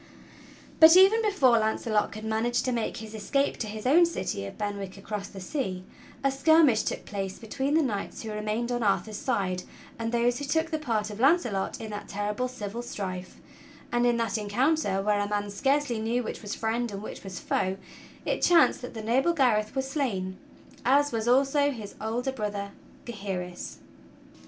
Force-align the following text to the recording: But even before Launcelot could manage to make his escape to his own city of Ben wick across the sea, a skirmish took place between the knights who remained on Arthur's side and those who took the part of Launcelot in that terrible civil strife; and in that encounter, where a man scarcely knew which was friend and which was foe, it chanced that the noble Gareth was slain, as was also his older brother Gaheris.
But 0.79 0.97
even 0.97 1.21
before 1.21 1.59
Launcelot 1.59 2.11
could 2.11 2.23
manage 2.25 2.63
to 2.63 2.71
make 2.71 2.97
his 2.97 3.13
escape 3.13 3.57
to 3.57 3.67
his 3.67 3.85
own 3.85 4.07
city 4.07 4.47
of 4.47 4.57
Ben 4.57 4.79
wick 4.79 4.97
across 4.97 5.27
the 5.27 5.39
sea, 5.39 5.83
a 6.23 6.31
skirmish 6.31 6.81
took 6.81 7.05
place 7.05 7.37
between 7.37 7.75
the 7.75 7.83
knights 7.83 8.23
who 8.23 8.31
remained 8.31 8.71
on 8.71 8.81
Arthur's 8.81 9.19
side 9.19 9.61
and 9.99 10.11
those 10.11 10.39
who 10.39 10.45
took 10.45 10.71
the 10.71 10.79
part 10.79 11.11
of 11.11 11.19
Launcelot 11.19 11.79
in 11.79 11.91
that 11.91 12.07
terrible 12.07 12.47
civil 12.47 12.81
strife; 12.81 13.37
and 13.91 14.07
in 14.07 14.17
that 14.17 14.39
encounter, 14.39 15.03
where 15.03 15.19
a 15.19 15.29
man 15.29 15.51
scarcely 15.51 15.99
knew 15.99 16.23
which 16.23 16.41
was 16.41 16.55
friend 16.55 16.91
and 16.91 17.03
which 17.03 17.23
was 17.23 17.39
foe, 17.39 17.77
it 18.25 18.41
chanced 18.41 18.81
that 18.81 18.95
the 18.95 19.03
noble 19.03 19.33
Gareth 19.33 19.75
was 19.75 19.87
slain, 19.87 20.39
as 20.83 21.11
was 21.11 21.27
also 21.27 21.69
his 21.69 21.93
older 22.01 22.31
brother 22.31 22.71
Gaheris. 23.05 23.77